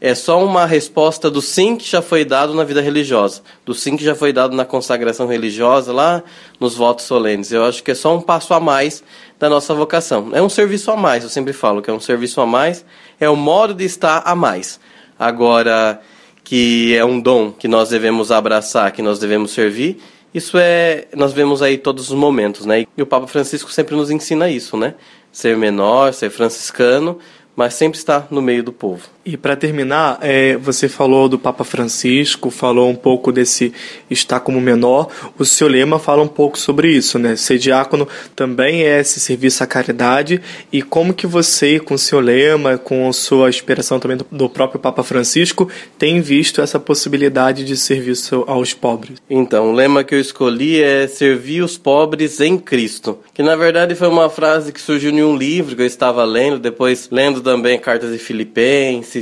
é 0.00 0.14
só 0.14 0.44
uma 0.44 0.64
resposta 0.64 1.30
do 1.30 1.42
sim 1.42 1.76
que 1.76 1.88
já 1.88 2.00
foi 2.00 2.24
dado 2.24 2.54
na 2.54 2.64
vida 2.64 2.80
religiosa, 2.80 3.42
do 3.64 3.74
sim 3.74 3.96
que 3.96 4.04
já 4.04 4.14
foi 4.14 4.32
dado 4.32 4.54
na 4.54 4.64
consagração 4.64 5.26
religiosa, 5.26 5.92
lá 5.92 6.22
nos 6.60 6.74
votos 6.76 7.04
solenes. 7.04 7.50
Eu 7.50 7.64
acho 7.64 7.82
que 7.82 7.90
é 7.90 7.94
só 7.94 8.16
um 8.16 8.20
passo 8.20 8.54
a 8.54 8.60
mais 8.60 9.02
da 9.38 9.48
nossa 9.48 9.74
vocação. 9.74 10.30
É 10.32 10.40
um 10.40 10.48
serviço 10.48 10.90
a 10.90 10.96
mais, 10.96 11.24
eu 11.24 11.30
sempre 11.30 11.52
falo 11.52 11.82
que 11.82 11.90
é 11.90 11.92
um 11.92 12.00
serviço 12.00 12.40
a 12.40 12.46
mais, 12.46 12.84
é 13.18 13.28
o 13.28 13.36
modo 13.36 13.74
de 13.74 13.84
estar 13.84 14.22
a 14.24 14.34
mais. 14.34 14.78
Agora, 15.18 16.00
que 16.44 16.94
é 16.96 17.04
um 17.04 17.20
dom 17.20 17.50
que 17.50 17.66
nós 17.66 17.88
devemos 17.88 18.30
abraçar, 18.30 18.92
que 18.92 19.02
nós 19.02 19.18
devemos 19.18 19.50
servir, 19.50 20.00
isso 20.32 20.58
é, 20.58 21.06
nós 21.16 21.32
vemos 21.32 21.62
aí 21.62 21.76
todos 21.76 22.10
os 22.10 22.16
momentos, 22.16 22.66
né? 22.66 22.86
E 22.96 23.02
o 23.02 23.06
Papa 23.06 23.26
Francisco 23.26 23.72
sempre 23.72 23.96
nos 23.96 24.10
ensina 24.10 24.48
isso, 24.48 24.76
né? 24.76 24.94
Ser 25.32 25.56
menor, 25.56 26.12
ser 26.12 26.30
franciscano, 26.30 27.18
mas 27.56 27.74
sempre 27.74 27.98
está 27.98 28.26
no 28.30 28.40
meio 28.40 28.62
do 28.62 28.72
povo. 28.72 29.08
E 29.28 29.36
para 29.36 29.54
terminar, 29.54 30.18
é, 30.22 30.56
você 30.56 30.88
falou 30.88 31.28
do 31.28 31.38
Papa 31.38 31.62
Francisco, 31.62 32.50
falou 32.50 32.88
um 32.88 32.94
pouco 32.94 33.30
desse 33.30 33.74
estar 34.10 34.40
como 34.40 34.58
menor. 34.58 35.08
O 35.38 35.44
seu 35.44 35.68
lema 35.68 35.98
fala 35.98 36.22
um 36.22 36.28
pouco 36.28 36.58
sobre 36.58 36.90
isso, 36.90 37.18
né? 37.18 37.36
Ser 37.36 37.58
diácono 37.58 38.08
também 38.34 38.84
é 38.84 39.00
esse 39.00 39.20
serviço 39.20 39.62
à 39.62 39.66
caridade. 39.66 40.40
E 40.72 40.80
como 40.80 41.12
que 41.12 41.26
você, 41.26 41.78
com 41.78 41.92
o 41.92 41.98
seu 41.98 42.20
lema, 42.20 42.78
com 42.78 43.06
a 43.06 43.12
sua 43.12 43.50
inspiração 43.50 44.00
também 44.00 44.16
do, 44.16 44.26
do 44.32 44.48
próprio 44.48 44.80
Papa 44.80 45.02
Francisco, 45.02 45.68
tem 45.98 46.22
visto 46.22 46.62
essa 46.62 46.80
possibilidade 46.80 47.66
de 47.66 47.76
serviço 47.76 48.44
aos 48.46 48.72
pobres? 48.72 49.18
Então, 49.28 49.72
o 49.72 49.74
lema 49.74 50.04
que 50.04 50.14
eu 50.14 50.20
escolhi 50.20 50.80
é 50.80 51.06
servir 51.06 51.62
os 51.62 51.76
pobres 51.76 52.40
em 52.40 52.56
Cristo, 52.56 53.18
que 53.34 53.42
na 53.42 53.56
verdade 53.56 53.94
foi 53.94 54.08
uma 54.08 54.30
frase 54.30 54.72
que 54.72 54.80
surgiu 54.80 55.10
em 55.10 55.22
um 55.22 55.36
livro 55.36 55.76
que 55.76 55.82
eu 55.82 55.86
estava 55.86 56.24
lendo, 56.24 56.58
depois 56.58 57.10
lendo 57.12 57.42
também 57.42 57.78
cartas 57.78 58.10
de 58.10 58.18
Filipenses. 58.18 59.17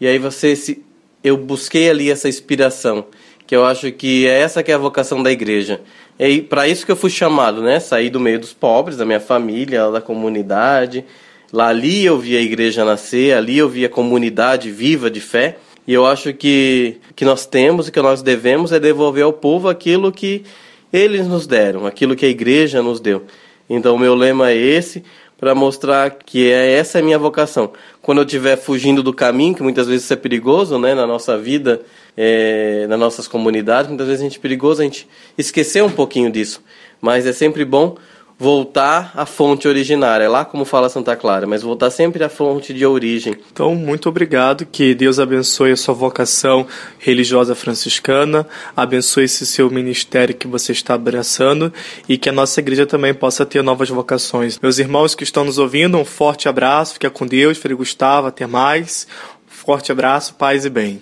E 0.00 0.06
aí 0.06 0.18
você 0.18 0.54
se 0.54 0.84
eu 1.22 1.36
busquei 1.36 1.90
ali 1.90 2.10
essa 2.10 2.28
inspiração, 2.28 3.06
que 3.46 3.54
eu 3.54 3.64
acho 3.64 3.90
que 3.92 4.26
é 4.26 4.40
essa 4.40 4.62
que 4.62 4.70
é 4.70 4.74
a 4.74 4.78
vocação 4.78 5.22
da 5.22 5.30
igreja. 5.30 5.80
E 6.18 6.40
para 6.40 6.66
isso 6.66 6.84
que 6.84 6.92
eu 6.92 6.96
fui 6.96 7.10
chamado, 7.10 7.62
né? 7.62 7.78
Sair 7.78 8.10
do 8.10 8.18
meio 8.18 8.38
dos 8.38 8.52
pobres, 8.52 8.96
da 8.96 9.04
minha 9.04 9.20
família, 9.20 9.90
da 9.90 10.00
comunidade. 10.00 11.04
Lá 11.52 11.68
ali 11.68 12.04
eu 12.04 12.18
vi 12.18 12.36
a 12.36 12.40
igreja 12.40 12.84
nascer, 12.84 13.36
ali 13.36 13.58
eu 13.58 13.68
vi 13.68 13.84
a 13.84 13.88
comunidade 13.88 14.70
viva 14.70 15.10
de 15.10 15.20
fé. 15.20 15.58
E 15.86 15.92
eu 15.92 16.04
acho 16.04 16.32
que 16.32 16.96
que 17.14 17.24
nós 17.24 17.46
temos 17.46 17.88
e 17.88 17.92
que 17.92 18.00
nós 18.00 18.22
devemos 18.22 18.72
é 18.72 18.80
devolver 18.80 19.24
ao 19.24 19.32
povo 19.32 19.68
aquilo 19.68 20.10
que 20.10 20.44
eles 20.92 21.26
nos 21.26 21.46
deram, 21.46 21.86
aquilo 21.86 22.16
que 22.16 22.26
a 22.26 22.28
igreja 22.28 22.82
nos 22.82 23.00
deu. 23.00 23.24
Então 23.68 23.96
o 23.96 23.98
meu 23.98 24.14
lema 24.14 24.50
é 24.50 24.56
esse, 24.56 25.02
para 25.38 25.54
mostrar 25.54 26.10
que 26.10 26.50
é, 26.50 26.72
essa 26.72 26.98
é 26.98 27.00
a 27.00 27.04
minha 27.04 27.18
vocação. 27.18 27.72
Quando 28.00 28.18
eu 28.18 28.24
estiver 28.24 28.56
fugindo 28.56 29.02
do 29.02 29.12
caminho, 29.12 29.54
que 29.54 29.62
muitas 29.62 29.86
vezes 29.86 30.04
isso 30.04 30.12
é 30.12 30.16
perigoso, 30.16 30.78
né, 30.78 30.94
na 30.94 31.06
nossa 31.06 31.36
vida, 31.36 31.82
é, 32.16 32.86
nas 32.88 32.98
nossas 32.98 33.28
comunidades, 33.28 33.88
muitas 33.88 34.06
vezes 34.06 34.22
a 34.22 34.24
gente 34.24 34.38
é 34.38 34.40
perigoso 34.40 34.80
a 34.80 34.84
gente 34.84 35.06
esquecer 35.36 35.82
um 35.82 35.90
pouquinho 35.90 36.30
disso. 36.30 36.62
Mas 37.00 37.26
é 37.26 37.32
sempre 37.32 37.64
bom 37.64 37.96
voltar 38.38 39.12
à 39.14 39.24
fonte 39.24 39.66
originária, 39.66 40.24
é 40.24 40.28
lá 40.28 40.44
como 40.44 40.64
fala 40.64 40.88
Santa 40.88 41.16
Clara, 41.16 41.46
mas 41.46 41.62
voltar 41.62 41.90
sempre 41.90 42.22
à 42.22 42.28
fonte 42.28 42.74
de 42.74 42.84
origem. 42.84 43.34
Então, 43.50 43.74
muito 43.74 44.08
obrigado, 44.08 44.66
que 44.66 44.94
Deus 44.94 45.18
abençoe 45.18 45.72
a 45.72 45.76
sua 45.76 45.94
vocação 45.94 46.66
religiosa 46.98 47.54
franciscana, 47.54 48.46
abençoe 48.76 49.24
esse 49.24 49.46
seu 49.46 49.70
ministério 49.70 50.34
que 50.34 50.46
você 50.46 50.72
está 50.72 50.94
abraçando 50.94 51.72
e 52.08 52.18
que 52.18 52.28
a 52.28 52.32
nossa 52.32 52.60
igreja 52.60 52.84
também 52.84 53.14
possa 53.14 53.46
ter 53.46 53.62
novas 53.62 53.88
vocações. 53.88 54.58
Meus 54.60 54.78
irmãos 54.78 55.14
que 55.14 55.24
estão 55.24 55.44
nos 55.44 55.56
ouvindo, 55.56 55.96
um 55.96 56.04
forte 56.04 56.48
abraço, 56.48 56.94
fica 56.94 57.08
com 57.08 57.26
Deus, 57.26 57.56
Frei 57.56 57.74
Gustavo, 57.74 58.26
até 58.26 58.46
mais. 58.46 59.06
forte 59.46 59.90
abraço, 59.90 60.34
paz 60.34 60.64
e 60.66 60.70
bem. 60.70 61.00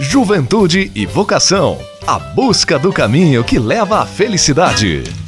Juventude 0.00 0.90
e 0.94 1.06
vocação, 1.06 1.78
a 2.06 2.18
busca 2.18 2.78
do 2.78 2.92
caminho 2.92 3.44
que 3.44 3.58
leva 3.58 4.00
à 4.00 4.06
felicidade. 4.06 5.27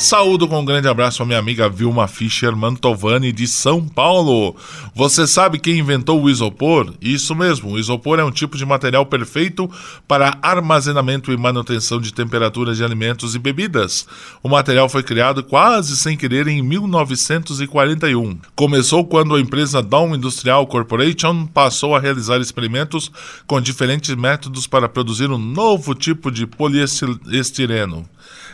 Saúdo 0.00 0.48
com 0.48 0.58
um 0.58 0.64
grande 0.64 0.88
abraço 0.88 1.22
a 1.22 1.26
minha 1.26 1.38
amiga 1.38 1.68
Vilma 1.68 2.08
Fischer 2.08 2.56
Mantovani 2.56 3.30
de 3.32 3.46
São 3.46 3.86
Paulo. 3.86 4.56
Você 4.94 5.26
sabe 5.26 5.58
quem 5.58 5.78
inventou 5.78 6.22
o 6.22 6.30
isopor? 6.30 6.94
Isso 7.02 7.34
mesmo, 7.34 7.72
o 7.72 7.78
isopor 7.78 8.18
é 8.18 8.24
um 8.24 8.30
tipo 8.30 8.56
de 8.56 8.64
material 8.64 9.04
perfeito 9.04 9.70
para 10.08 10.38
armazenamento 10.40 11.30
e 11.30 11.36
manutenção 11.36 12.00
de 12.00 12.14
temperaturas 12.14 12.78
de 12.78 12.82
alimentos 12.82 13.34
e 13.34 13.38
bebidas. 13.38 14.06
O 14.42 14.48
material 14.48 14.88
foi 14.88 15.02
criado 15.02 15.44
quase 15.44 15.94
sem 15.94 16.16
querer 16.16 16.48
em 16.48 16.62
1941. 16.62 18.38
Começou 18.56 19.04
quando 19.04 19.34
a 19.34 19.40
empresa 19.40 19.82
Dow 19.82 20.16
Industrial 20.16 20.66
Corporation 20.66 21.46
passou 21.46 21.94
a 21.94 22.00
realizar 22.00 22.40
experimentos 22.40 23.12
com 23.46 23.60
diferentes 23.60 24.14
métodos 24.14 24.66
para 24.66 24.88
produzir 24.88 25.30
um 25.30 25.36
novo 25.36 25.94
tipo 25.94 26.30
de 26.30 26.46
poliestireno. 26.46 28.08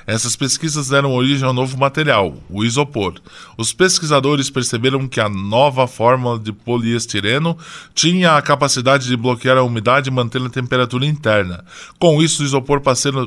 Essas 0.06 0.36
pesquisas 0.36 0.88
deram 0.88 1.12
origem 1.12 1.44
ao 1.44 1.52
novo 1.52 1.76
material, 1.76 2.36
o 2.48 2.64
isopor. 2.64 3.14
Os 3.58 3.72
pesquisadores 3.72 4.48
perceberam 4.48 5.08
que 5.08 5.20
a 5.20 5.28
nova 5.28 5.88
fórmula 5.88 6.38
de 6.38 6.52
poliestireno 6.52 7.58
tinha 7.92 8.36
a 8.36 8.42
capacidade 8.42 9.08
de 9.08 9.16
bloquear 9.16 9.56
a 9.56 9.64
umidade 9.64 10.08
e 10.08 10.12
manter 10.12 10.40
a 10.40 10.48
temperatura 10.48 11.04
interna. 11.04 11.64
Com 11.98 12.22
isso, 12.22 12.42
o 12.42 12.46
isopor 12.46 12.80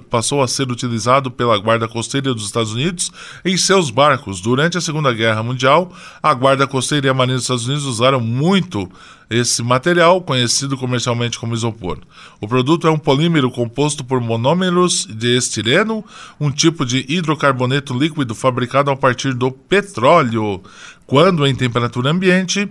passou 0.09 0.41
a 0.41 0.47
ser 0.47 0.71
utilizado 0.71 1.29
pela 1.29 1.57
Guarda 1.57 1.87
Costeira 1.87 2.33
dos 2.33 2.45
Estados 2.45 2.71
Unidos 2.71 3.11
em 3.43 3.57
seus 3.57 3.89
barcos. 3.89 4.39
Durante 4.39 4.77
a 4.77 4.81
Segunda 4.81 5.11
Guerra 5.11 5.43
Mundial, 5.43 5.91
a 6.23 6.33
Guarda 6.33 6.65
Costeira 6.65 7.07
e 7.07 7.09
a 7.09 7.13
Marinha 7.13 7.35
dos 7.35 7.43
Estados 7.43 7.67
Unidos 7.67 7.85
usaram 7.85 8.21
muito 8.21 8.89
esse 9.29 9.61
material, 9.61 10.21
conhecido 10.21 10.77
comercialmente 10.77 11.37
como 11.37 11.53
isopor. 11.53 11.99
O 12.41 12.47
produto 12.47 12.87
é 12.87 12.91
um 12.91 12.97
polímero 12.97 13.51
composto 13.51 14.03
por 14.03 14.19
monômeros 14.19 15.05
de 15.05 15.37
estireno, 15.37 16.03
um 16.39 16.49
tipo 16.49 16.85
de 16.85 17.05
hidrocarboneto 17.07 17.93
líquido 17.93 18.33
fabricado 18.33 18.89
a 18.89 18.95
partir 18.95 19.33
do 19.33 19.51
petróleo. 19.51 20.61
Quando 21.05 21.45
em 21.45 21.55
temperatura 21.55 22.11
ambiente, 22.11 22.67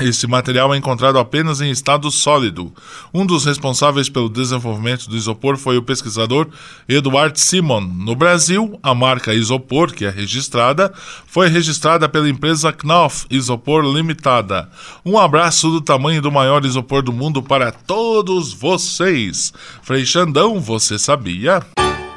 esse 0.00 0.26
material 0.26 0.72
é 0.72 0.78
encontrado 0.78 1.18
apenas 1.18 1.60
em 1.60 1.70
estado 1.70 2.10
sólido. 2.10 2.72
Um 3.12 3.26
dos 3.26 3.44
responsáveis 3.44 4.08
pelo 4.08 4.30
desenvolvimento 4.30 5.08
do 5.08 5.16
isopor 5.16 5.58
foi 5.58 5.76
o 5.76 5.82
pesquisador 5.82 6.48
Eduard 6.88 7.38
Simon. 7.38 7.82
No 7.82 8.16
Brasil, 8.16 8.78
a 8.82 8.94
marca 8.94 9.34
Isopor, 9.34 9.92
que 9.92 10.06
é 10.06 10.10
registrada, 10.10 10.92
foi 11.26 11.48
registrada 11.48 12.08
pela 12.08 12.28
empresa 12.28 12.72
Knauf 12.72 13.26
Isopor 13.30 13.84
Limitada. 13.84 14.70
Um 15.04 15.18
abraço 15.18 15.70
do 15.70 15.80
tamanho 15.80 16.22
do 16.22 16.32
maior 16.32 16.64
isopor 16.64 17.02
do 17.02 17.12
mundo 17.12 17.42
para 17.42 17.70
todos 17.70 18.54
vocês. 18.54 19.52
Frei 19.82 20.06
Xandão, 20.06 20.58
você 20.58 20.98
sabia? 20.98 21.62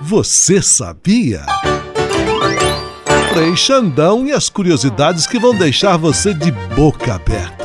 Você 0.02 0.62
sabia? 0.62 1.46
Frei 3.34 3.54
Xandão 3.58 4.26
e 4.26 4.32
as 4.32 4.48
curiosidades 4.48 5.28
que 5.28 5.38
vão 5.38 5.54
deixar 5.54 5.98
você 5.98 6.34
de 6.34 6.52
boca 6.74 7.16
aberta. 7.16 7.65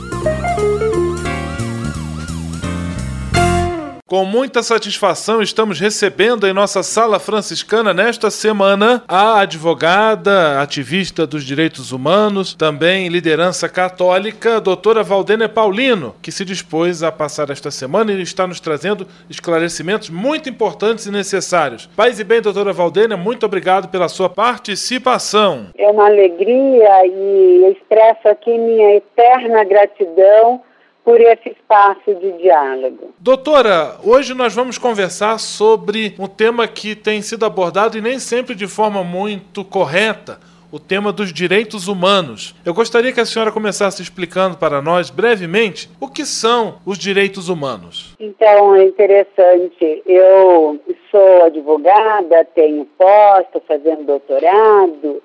Com 4.11 4.25
muita 4.25 4.61
satisfação, 4.61 5.41
estamos 5.41 5.79
recebendo 5.79 6.45
em 6.45 6.51
nossa 6.51 6.83
sala 6.83 7.17
franciscana 7.17 7.93
nesta 7.93 8.29
semana 8.29 9.01
a 9.07 9.39
advogada, 9.39 10.59
ativista 10.59 11.25
dos 11.25 11.45
direitos 11.45 11.93
humanos, 11.93 12.53
também 12.53 13.07
liderança 13.07 13.69
católica, 13.69 14.59
doutora 14.59 15.01
Valdênia 15.01 15.47
Paulino, 15.47 16.13
que 16.21 16.29
se 16.29 16.43
dispôs 16.43 17.03
a 17.03 17.09
passar 17.09 17.49
esta 17.51 17.71
semana 17.71 18.11
e 18.11 18.21
está 18.21 18.45
nos 18.45 18.59
trazendo 18.59 19.07
esclarecimentos 19.29 20.09
muito 20.09 20.49
importantes 20.49 21.05
e 21.05 21.11
necessários. 21.11 21.89
Paz 21.95 22.19
e 22.19 22.25
bem, 22.25 22.41
doutora 22.41 22.73
Valdênia, 22.73 23.15
muito 23.15 23.45
obrigado 23.45 23.87
pela 23.87 24.09
sua 24.09 24.29
participação. 24.29 25.67
É 25.77 25.87
uma 25.89 26.07
alegria 26.07 27.05
e 27.05 27.71
expresso 27.71 28.27
aqui 28.27 28.57
minha 28.57 28.93
eterna 28.93 29.63
gratidão 29.63 30.61
por 31.03 31.19
esse 31.19 31.49
espaço 31.49 32.13
de 32.15 32.31
diálogo. 32.33 33.13
Doutora, 33.19 33.97
hoje 34.03 34.33
nós 34.33 34.53
vamos 34.53 34.77
conversar 34.77 35.39
sobre 35.39 36.15
um 36.19 36.27
tema 36.27 36.67
que 36.67 36.95
tem 36.95 37.21
sido 37.21 37.45
abordado 37.45 37.97
e 37.97 38.01
nem 38.01 38.19
sempre 38.19 38.55
de 38.55 38.67
forma 38.67 39.03
muito 39.03 39.63
correta. 39.65 40.39
O 40.71 40.79
tema 40.79 41.11
dos 41.11 41.33
direitos 41.33 41.89
humanos. 41.89 42.55
Eu 42.65 42.73
gostaria 42.73 43.11
que 43.11 43.19
a 43.19 43.25
senhora 43.25 43.51
começasse 43.51 44.01
explicando 44.01 44.55
para 44.57 44.81
nós, 44.81 45.09
brevemente, 45.09 45.89
o 45.99 46.07
que 46.07 46.25
são 46.25 46.77
os 46.85 46.97
direitos 46.97 47.49
humanos. 47.49 48.15
Então, 48.17 48.73
é 48.73 48.85
interessante. 48.85 50.01
Eu 50.05 50.79
sou 51.11 51.43
advogada, 51.43 52.45
tenho 52.55 52.85
pós, 52.97 53.45
estou 53.47 53.61
fazendo 53.67 54.05
doutorado, 54.05 55.21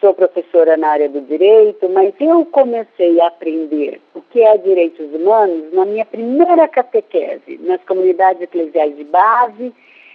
sou 0.00 0.14
professora 0.14 0.76
na 0.76 0.88
área 0.88 1.08
do 1.08 1.20
direito, 1.20 1.88
mas 1.90 2.14
eu 2.18 2.44
comecei 2.46 3.20
a 3.20 3.28
aprender 3.28 4.00
o 4.14 4.22
que 4.22 4.40
é 4.40 4.56
direitos 4.56 5.12
humanos 5.14 5.72
na 5.72 5.84
minha 5.84 6.04
primeira 6.04 6.66
catequese, 6.66 7.58
nas 7.60 7.82
comunidades 7.84 8.42
eclesiais 8.42 8.96
de 8.96 9.04
base, 9.04 9.72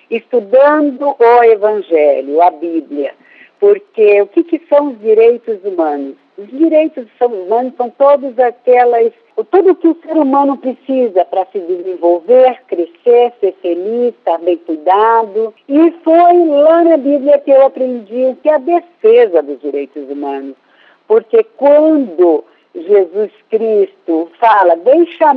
estudando 0.10 1.15
o 1.17 1.43
Evangelho, 1.43 2.41
a 2.41 2.52
Bíblia. 2.52 3.13
Porque 3.60 4.21
o 4.21 4.28
que, 4.28 4.43
que 4.43 4.62
são 4.67 4.91
os 4.91 5.00
direitos 5.00 5.63
humanos? 5.63 6.15
Os 6.38 6.48
direitos 6.48 7.08
humanos 7.21 7.74
são 7.78 7.89
todas 7.89 8.38
aquelas, 8.38 9.13
tudo 9.52 9.71
o 9.71 9.76
que 9.76 9.88
o 9.88 9.98
ser 10.06 10.17
humano 10.17 10.58
precisa 10.58 11.24
para 11.24 11.45
se 11.45 11.60
desenvolver, 11.60 12.62
crescer, 12.67 13.32
ser 13.39 13.54
feliz, 13.62 14.13
estar 14.13 14.38
bem 14.39 14.58
cuidado. 14.58 15.54
E 15.69 15.91
foi 16.04 16.45
lá 16.48 16.84
na 16.84 16.98
Bíblia 16.98 17.39
que 17.39 17.52
eu 17.52 17.65
aprendi 17.65 18.36
que 18.43 18.50
é 18.50 18.56
a 18.56 18.58
defesa 18.58 19.41
dos 19.41 19.62
direitos 19.62 20.10
humanos. 20.10 20.56
Porque 21.08 21.41
quando 21.56 22.43
Jesus 22.76 23.32
Cristo 23.50 24.30
fala, 24.38 24.76
deixa, 24.76 25.34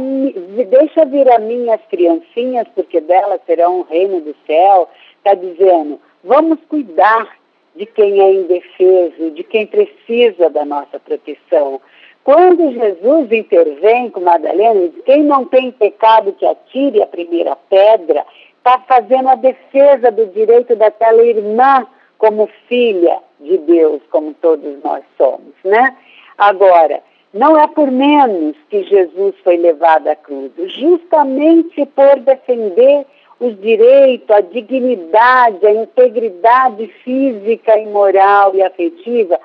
deixa 0.69 1.05
vir 1.05 1.31
a 1.31 1.39
mim 1.39 1.71
as 1.71 1.81
criancinhas, 1.87 2.67
porque 2.75 3.01
delas 3.01 3.41
serão 3.47 3.81
o 3.81 3.83
reino 3.83 4.21
do 4.21 4.35
céu, 4.45 4.89
está 5.19 5.35
dizendo, 5.35 6.01
vamos 6.25 6.59
cuidar 6.69 7.38
de 7.79 7.87
quem 7.87 8.21
é 8.21 8.35
indefeso, 8.35 9.31
de 9.31 9.45
quem 9.45 9.67
precisa 9.67 10.51
da 10.51 10.64
nossa 10.64 10.99
proteção. 10.99 11.81
Quando 12.25 12.73
Jesus 12.73 13.33
intervém 13.33 14.11
com 14.11 14.21
Madalena, 14.21 14.91
quem 15.07 15.23
não 15.23 15.45
tem 15.45 15.71
pecado 15.71 16.33
que 16.33 16.45
atire 16.45 17.01
a 17.01 17.07
primeira 17.07 17.57
pedra, 17.71 18.27
está 18.59 18.81
fazendo 18.81 19.29
a 19.29 19.37
defesa 19.37 20.11
do 20.11 20.27
direito 20.27 20.75
daquela 20.75 21.25
irmã 21.25 21.87
como 22.19 22.51
filha 22.69 23.21
de 23.41 23.57
Deus, 23.59 24.03
como 24.11 24.35
todos 24.35 24.83
nós 24.83 25.05
somos, 25.17 25.55
né? 25.64 25.97
Agora, 26.37 27.01
não 27.33 27.57
é 27.57 27.67
por 27.69 27.91
menos 27.91 28.57
que 28.69 28.83
Jesus 28.83 29.37
foi 29.45 29.57
levado 29.57 30.09
à 30.09 30.17
cruz, 30.17 30.51
justamente 30.73 31.87
por 31.87 32.19
defender 32.21 33.07
os 33.40 33.61
direitos, 33.61 34.29
a 34.31 34.40
dignidade, 34.40 35.66
a 35.66 35.70
integridade 35.70 36.87
física 37.05 37.79
e 37.79 37.87
moral 37.87 38.55
e 38.55 38.62
afetiva 38.62 39.38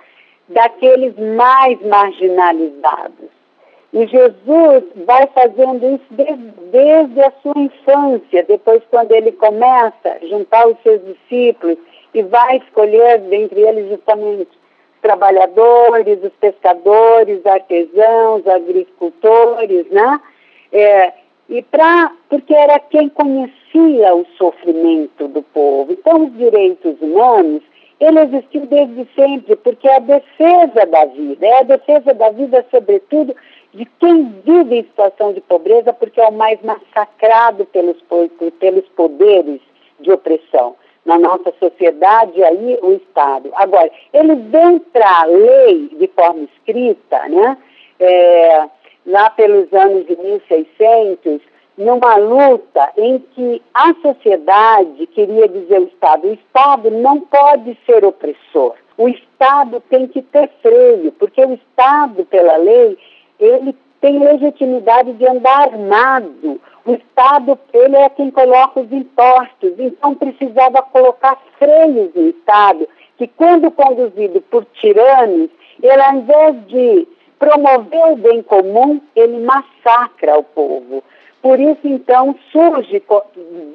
daqueles 0.50 1.14
mais 1.36 1.80
marginalizados. 1.82 3.30
E 3.94 4.08
Jesus 4.08 4.84
vai 5.06 5.28
fazendo 5.28 5.86
isso 5.96 6.06
desde, 6.10 6.52
desde, 6.72 7.22
a 7.22 7.32
sua 7.44 7.54
infância, 7.56 8.44
depois 8.44 8.82
quando 8.90 9.12
ele 9.12 9.32
começa 9.34 10.18
a 10.20 10.26
juntar 10.26 10.68
os 10.68 10.82
seus 10.82 11.00
discípulos 11.06 11.78
e 12.14 12.24
vai 12.24 12.58
escolher 12.58 13.20
dentre 13.20 13.62
eles 13.62 13.90
justamente 13.90 14.50
os 14.50 15.02
trabalhadores, 15.02 16.24
os 16.24 16.34
pescadores, 16.40 17.46
artesãos, 17.46 18.48
agricultores, 18.48 19.88
né? 19.92 20.20
É, 20.72 21.14
e 21.48 21.62
para 21.62 22.12
porque 22.30 22.54
era 22.56 22.80
quem 22.80 23.10
conhecia 23.10 23.63
o 23.80 24.26
sofrimento 24.38 25.28
do 25.28 25.42
povo. 25.42 25.92
Então, 25.92 26.26
os 26.26 26.38
direitos 26.38 27.02
humanos 27.02 27.62
ele 28.00 28.20
existiu 28.20 28.66
desde 28.66 29.08
sempre, 29.16 29.56
porque 29.56 29.88
é 29.88 29.96
a 29.96 30.00
defesa 30.00 30.86
da 30.86 31.06
vida, 31.06 31.46
é 31.46 31.60
a 31.60 31.64
defesa 31.64 32.14
da 32.14 32.30
vida, 32.32 32.66
sobretudo, 32.70 33.36
de 33.74 33.86
quem 34.00 34.26
vive 34.46 34.80
em 34.80 34.84
situação 34.84 35.34
de 35.34 35.42
pobreza, 35.42 35.94
porque 35.94 36.20
é 36.20 36.28
o 36.28 36.34
mais 36.34 36.62
massacrado 36.62 37.66
pelos, 37.66 37.98
pelos 38.60 38.88
poderes 38.90 39.62
de 40.00 40.12
opressão. 40.12 40.76
Na 41.06 41.18
nossa 41.18 41.54
sociedade, 41.60 42.42
aí, 42.44 42.80
o 42.82 42.94
Estado. 42.94 43.52
Agora, 43.56 43.92
ele 44.14 44.36
vem 44.36 44.80
para 44.80 45.22
a 45.22 45.26
lei 45.26 45.90
de 45.98 46.08
forma 46.08 46.44
escrita, 46.44 47.28
né? 47.28 47.58
É, 48.00 48.70
lá 49.06 49.30
pelos 49.32 49.72
anos 49.74 50.06
de 50.06 50.16
1600, 50.16 51.42
numa 51.78 52.16
luta 52.16 52.92
em 52.98 53.20
que 53.20 53.62
a 53.74 53.94
sociedade 53.96 55.08
queria 55.08 55.48
dizer 55.48 55.80
o 55.80 55.86
Estado, 55.86 56.28
o 56.28 56.34
Estado 56.34 56.92
não 56.92 57.20
pode 57.22 57.78
ser 57.86 58.06
opressor. 58.06 58.76
O 58.98 59.10
Estado 59.10 59.82
tem 59.90 60.08
que 60.08 60.22
ter 60.22 60.50
freio, 60.62 61.12
porque 61.14 61.44
o 61.44 61.54
Estado, 61.54 62.26
pela 62.26 62.58
lei, 62.58 62.98
ele 63.40 63.76
tem 64.00 64.20
legitimidade 64.20 65.14
de 65.14 65.28
andar 65.28 65.70
armado. 65.70 66.62
O 66.86 66.92
Estado, 66.92 67.58
ele 67.74 67.96
é 67.96 68.10
quem 68.10 68.30
coloca 68.30 68.82
os 68.82 68.92
impostos, 68.92 69.74
então 69.80 70.14
precisava 70.14 70.82
colocar 70.82 71.42
freios 71.58 72.14
no 72.14 72.30
Estado, 72.30 72.88
que 73.18 73.28
quando 73.28 73.72
conduzido 73.72 74.42
por 74.42 74.66
tiranos, 74.74 75.50
ele 75.82 76.02
ao 76.02 76.16
invés 76.16 76.68
de 76.68 77.08
promover 77.40 78.12
o 78.12 78.16
bem 78.16 78.44
comum, 78.44 79.02
ele 79.16 79.40
massacra 79.40 80.38
o 80.38 80.44
povo. 80.44 81.04
Por 81.44 81.60
isso, 81.60 81.82
então, 81.84 82.34
surge 82.54 83.04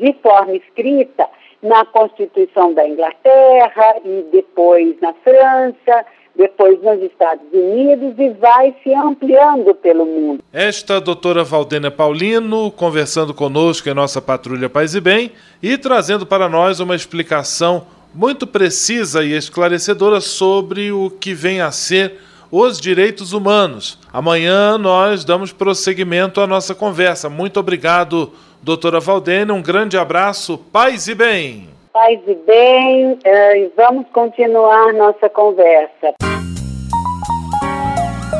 de 0.00 0.12
forma 0.22 0.54
escrita 0.54 1.28
na 1.62 1.84
Constituição 1.84 2.72
da 2.72 2.88
Inglaterra 2.88 3.96
e 4.02 4.24
depois 4.32 4.98
na 5.02 5.12
França, 5.22 6.06
depois 6.34 6.80
nos 6.82 7.02
Estados 7.02 7.44
Unidos 7.52 8.14
e 8.16 8.30
vai 8.30 8.74
se 8.82 8.94
ampliando 8.94 9.74
pelo 9.74 10.06
mundo. 10.06 10.42
Esta 10.50 10.98
doutora 10.98 11.44
Valdênia 11.44 11.90
Paulino 11.90 12.70
conversando 12.70 13.34
conosco 13.34 13.86
em 13.86 13.94
nossa 13.94 14.22
Patrulha 14.22 14.70
Paz 14.70 14.94
e 14.94 15.00
Bem 15.00 15.32
e 15.62 15.76
trazendo 15.76 16.24
para 16.24 16.48
nós 16.48 16.80
uma 16.80 16.96
explicação 16.96 17.86
muito 18.14 18.46
precisa 18.46 19.22
e 19.22 19.36
esclarecedora 19.36 20.22
sobre 20.22 20.90
o 20.90 21.10
que 21.10 21.34
vem 21.34 21.60
a 21.60 21.70
ser 21.70 22.18
os 22.50 22.80
direitos 22.80 23.32
humanos. 23.32 23.98
Amanhã 24.12 24.78
nós 24.78 25.24
damos 25.24 25.52
prosseguimento 25.52 26.40
à 26.40 26.46
nossa 26.46 26.74
conversa. 26.74 27.28
Muito 27.28 27.60
obrigado, 27.60 28.32
doutora 28.62 29.00
Valdênia. 29.00 29.54
Um 29.54 29.62
grande 29.62 29.96
abraço, 29.96 30.58
paz 30.72 31.08
e 31.08 31.14
bem. 31.14 31.68
Paz 31.92 32.20
e 32.26 32.34
bem, 32.34 33.18
eh, 33.24 33.58
e 33.58 33.72
vamos 33.76 34.06
continuar 34.12 34.92
nossa 34.92 35.28
conversa. 35.28 36.14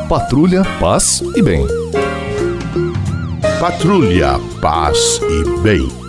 Patrulha, 0.07 0.63
paz 0.79 1.21
e 1.35 1.41
bem. 1.41 1.65
Patrulha, 3.59 4.39
paz 4.61 5.19
e 5.21 5.61
bem. 5.61 6.08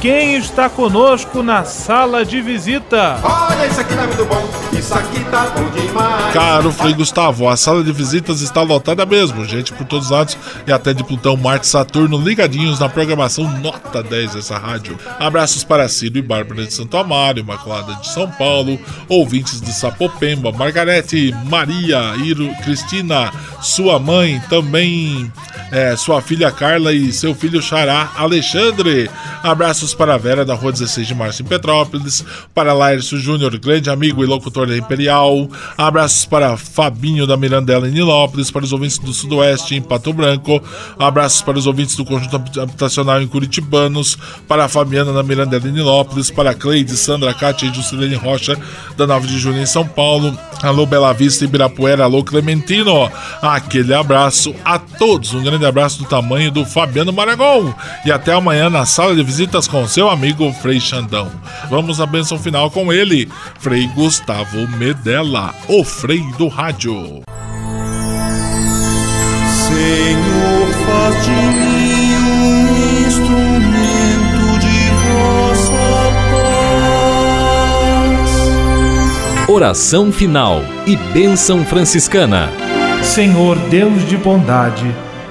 quem 0.00 0.36
está 0.36 0.68
conosco 0.70 1.42
na 1.42 1.64
sala 1.64 2.24
de 2.24 2.40
visita? 2.40 3.20
Olha, 3.22 3.66
isso 3.66 3.80
aqui 3.80 3.94
tá 3.94 4.06
muito 4.06 4.24
bom, 4.24 4.48
isso 4.72 4.94
aqui 4.94 5.24
tá 5.24 5.46
bom 5.54 5.68
demais. 5.70 6.32
Caro 6.32 6.72
Frei 6.72 6.94
Gustavo, 6.94 7.46
a 7.46 7.56
sala 7.56 7.84
de 7.84 7.92
visitas 7.92 8.40
está 8.40 8.62
lotada 8.62 9.04
mesmo, 9.04 9.44
gente 9.44 9.74
por 9.74 9.86
todos 9.86 10.06
os 10.06 10.10
lados 10.10 10.38
e 10.66 10.72
até 10.72 10.94
de 10.94 11.04
Plutão, 11.04 11.36
Marte 11.36 11.66
Saturno 11.66 12.16
ligadinhos 12.16 12.80
na 12.80 12.88
programação 12.88 13.44
Nota 13.58 14.02
10 14.02 14.36
dessa 14.36 14.56
rádio. 14.56 14.98
Abraços 15.18 15.64
para 15.64 15.86
Ciro 15.86 16.16
e 16.16 16.22
Bárbara 16.22 16.64
de 16.64 16.72
Santo 16.72 16.96
Amaro, 16.96 17.38
Imaculada 17.38 17.94
de 17.96 18.08
São 18.08 18.30
Paulo, 18.30 18.78
ouvintes 19.06 19.60
de 19.60 19.72
Sapopemba, 19.72 20.50
Margarete, 20.50 21.34
Maria, 21.44 22.14
Iro, 22.24 22.50
Cristina, 22.62 23.30
sua 23.60 23.98
mãe, 23.98 24.40
também 24.48 25.30
é, 25.70 25.94
sua 25.96 26.20
filha 26.20 26.50
Carla 26.50 26.92
e 26.92 27.12
seu 27.12 27.34
filho 27.34 27.62
Xará, 27.62 28.10
Alexandre. 28.16 29.10
Abraços 29.42 29.89
para 29.94 30.14
a 30.14 30.18
Vera 30.18 30.44
da 30.44 30.54
Rua 30.54 30.72
16 30.72 31.06
de 31.06 31.14
Março 31.14 31.42
em 31.42 31.44
Petrópolis, 31.44 32.24
para 32.54 32.72
Laércio 32.72 33.18
Júnior, 33.18 33.58
grande 33.58 33.90
amigo 33.90 34.22
e 34.22 34.26
locutor 34.26 34.66
da 34.66 34.76
Imperial. 34.76 35.48
Abraços 35.76 36.24
para 36.24 36.56
Fabinho 36.56 37.26
da 37.26 37.36
Mirandela 37.36 37.88
em 37.88 37.92
Nilópolis, 37.92 38.50
para 38.50 38.64
os 38.64 38.72
ouvintes 38.72 38.98
do 38.98 39.12
Sudoeste 39.12 39.74
em 39.74 39.82
Pato 39.82 40.12
Branco. 40.12 40.62
Abraços 40.98 41.42
para 41.42 41.58
os 41.58 41.66
ouvintes 41.66 41.96
do 41.96 42.04
Conjunto 42.04 42.36
Habitacional 42.60 43.20
em 43.20 43.26
Curitibanos, 43.26 44.16
para 44.46 44.64
a 44.64 44.68
Fabiana 44.68 45.12
da 45.12 45.22
Mirandela 45.22 45.68
em 45.68 45.72
Nilópolis, 45.72 46.30
para 46.30 46.54
Cleide, 46.54 46.96
Sandra, 46.96 47.34
Cátia 47.34 47.66
e 47.66 47.74
Juscelene 47.74 48.14
Rocha 48.14 48.56
da 48.96 49.06
9 49.06 49.26
de 49.26 49.38
Junho 49.38 49.60
em 49.60 49.66
São 49.66 49.86
Paulo. 49.86 50.36
Alô 50.62 50.84
Bela 50.84 51.12
Vista, 51.14 51.44
Ibirapuera, 51.44 52.04
alô 52.04 52.22
Clementino. 52.22 53.10
Aquele 53.40 53.94
abraço 53.94 54.54
a 54.64 54.78
todos, 54.78 55.32
um 55.32 55.42
grande 55.42 55.64
abraço 55.64 55.98
do 55.98 56.04
tamanho 56.04 56.50
do 56.50 56.66
Fabiano 56.66 57.12
Maragol. 57.12 57.74
E 58.04 58.12
até 58.12 58.32
amanhã 58.32 58.68
na 58.68 58.84
sala 58.84 59.14
de 59.14 59.22
visitas 59.22 59.66
com 59.80 59.88
seu 59.88 60.10
amigo 60.10 60.52
Frei 60.52 60.78
Xandão. 60.78 61.32
Vamos 61.70 62.02
à 62.02 62.06
benção 62.06 62.38
final 62.38 62.70
com 62.70 62.92
ele, 62.92 63.26
Frei 63.58 63.86
Gustavo 63.94 64.68
Medella, 64.76 65.54
o 65.68 65.82
Frei 65.82 66.20
do 66.36 66.48
Rádio. 66.48 67.22
Senhor, 69.66 70.68
faz 70.84 71.24
de 71.24 71.30
mim 71.30 72.14
um 72.14 73.06
instrumento 73.06 74.58
de 74.60 74.90
vossa 75.08 75.72
paz. 79.38 79.48
Oração 79.48 80.12
final 80.12 80.62
e 80.86 80.94
bênção 81.14 81.64
franciscana. 81.64 82.50
Senhor 83.02 83.56
Deus 83.70 84.06
de 84.06 84.18
bondade, 84.18 84.94